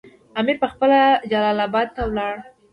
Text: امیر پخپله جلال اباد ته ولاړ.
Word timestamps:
امیر 0.39 0.57
پخپله 0.63 0.99
جلال 1.31 1.57
اباد 1.67 1.87
ته 1.95 2.01
ولاړ. 2.07 2.35